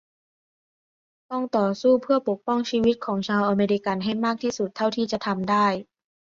[1.31, 5.65] ต้องต่อสู้เพื่อปกป้องชีวิตของชาวอเมริกันให้มากที่สุดเท่าที่จะทำได้